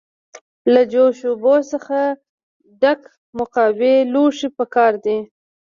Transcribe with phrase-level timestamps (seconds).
[0.73, 1.99] له جوش اوبو څخه
[2.81, 3.01] ډک
[3.37, 5.17] مکعبي لوښی پکار دی.